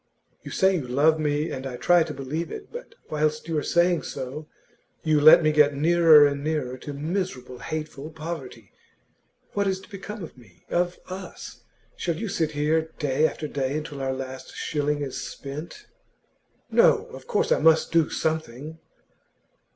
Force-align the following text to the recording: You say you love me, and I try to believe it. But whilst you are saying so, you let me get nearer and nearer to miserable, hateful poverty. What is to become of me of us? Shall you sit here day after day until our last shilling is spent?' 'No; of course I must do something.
You 0.41 0.49
say 0.49 0.75
you 0.77 0.87
love 0.87 1.19
me, 1.19 1.51
and 1.51 1.67
I 1.67 1.77
try 1.77 2.01
to 2.01 2.11
believe 2.11 2.51
it. 2.51 2.71
But 2.71 2.95
whilst 3.11 3.47
you 3.47 3.55
are 3.59 3.61
saying 3.61 4.01
so, 4.01 4.47
you 5.03 5.21
let 5.21 5.43
me 5.43 5.51
get 5.51 5.75
nearer 5.75 6.25
and 6.25 6.43
nearer 6.43 6.75
to 6.79 6.91
miserable, 6.91 7.59
hateful 7.59 8.09
poverty. 8.09 8.71
What 9.53 9.67
is 9.67 9.79
to 9.81 9.89
become 9.91 10.23
of 10.23 10.35
me 10.35 10.65
of 10.71 10.97
us? 11.07 11.61
Shall 11.95 12.15
you 12.15 12.29
sit 12.29 12.53
here 12.53 12.89
day 12.97 13.27
after 13.27 13.47
day 13.47 13.77
until 13.77 14.01
our 14.01 14.11
last 14.11 14.55
shilling 14.55 15.03
is 15.03 15.21
spent?' 15.21 15.85
'No; 16.71 17.05
of 17.11 17.27
course 17.27 17.51
I 17.51 17.59
must 17.59 17.91
do 17.91 18.09
something. 18.09 18.79